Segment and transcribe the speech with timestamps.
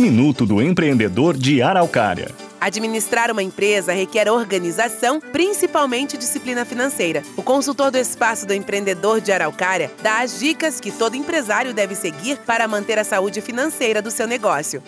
[0.00, 2.26] Minuto do Empreendedor de Araucária.
[2.60, 7.22] Administrar uma empresa requer organização, principalmente disciplina financeira.
[7.36, 11.94] O consultor do Espaço do Empreendedor de Araucária dá as dicas que todo empresário deve
[11.94, 14.82] seguir para manter a saúde financeira do seu negócio.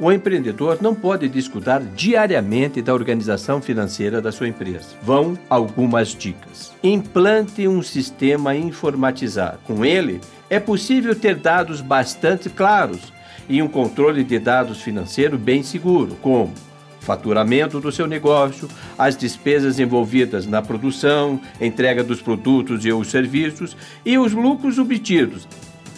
[0.00, 4.96] O empreendedor não pode descuidar diariamente da organização financeira da sua empresa.
[5.02, 6.72] Vão algumas dicas.
[6.82, 9.58] Implante um sistema informatizado.
[9.66, 13.12] Com ele, é possível ter dados bastante claros
[13.48, 16.52] e um controle de dados financeiro bem seguro, como
[17.00, 23.76] faturamento do seu negócio, as despesas envolvidas na produção, entrega dos produtos e os serviços
[24.04, 25.48] e os lucros obtidos.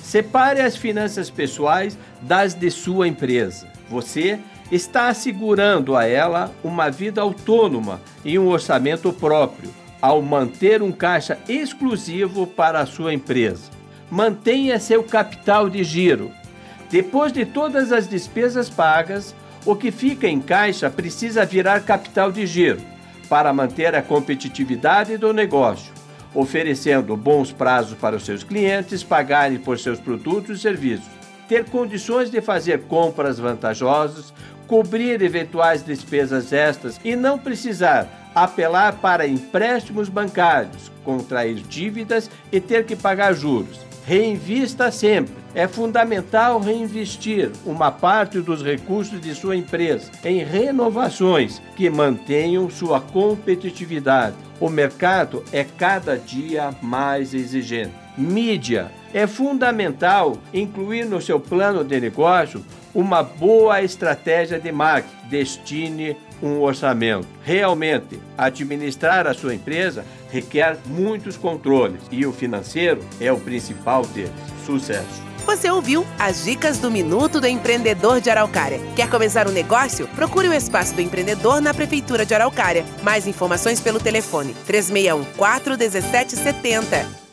[0.03, 3.69] Separe as finanças pessoais das de sua empresa.
[3.89, 4.39] Você
[4.73, 9.71] está assegurando a ela uma vida autônoma e um orçamento próprio
[10.01, 13.71] ao manter um caixa exclusivo para a sua empresa.
[14.11, 16.31] Mantenha seu capital de giro.
[16.95, 19.35] Depois de todas as despesas pagas,
[19.67, 22.81] o que fica em caixa precisa virar capital de giro
[23.29, 25.93] para manter a competitividade do negócio,
[26.33, 31.11] oferecendo bons prazos para os seus clientes pagarem por seus produtos e serviços,
[31.49, 34.33] ter condições de fazer compras vantajosas,
[34.69, 42.85] cobrir eventuais despesas extras e não precisar apelar para empréstimos bancários, contrair dívidas e ter
[42.87, 43.81] que pagar juros.
[44.07, 45.44] Reinvista sempre.
[45.55, 53.01] É fundamental reinvestir uma parte dos recursos de sua empresa em renovações que mantenham sua
[53.01, 54.35] competitividade.
[54.59, 57.93] O mercado é cada dia mais exigente.
[58.19, 58.91] Mídia.
[59.13, 65.15] É fundamental incluir no seu plano de negócio uma boa estratégia de marketing.
[65.29, 67.27] Destine um orçamento.
[67.43, 74.33] Realmente, administrar a sua empresa requer muitos controles e o financeiro é o principal deles.
[74.67, 75.34] Sucesso!
[75.55, 78.81] Você ouviu as dicas do Minuto do Empreendedor de Araucária.
[78.97, 80.09] Quer começar um negócio?
[80.09, 82.85] Procure o Espaço do Empreendedor na Prefeitura de Araucária.
[83.05, 87.24] Mais informações pelo telefone 3614 1770.